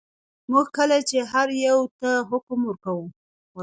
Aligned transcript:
موږ 0.51 0.67
کله 0.77 0.97
چې 1.09 1.17
هر 1.31 1.47
یوه 1.65 1.85
ته 1.99 2.11
حکم 2.29 2.59
وکړو. 2.65 2.99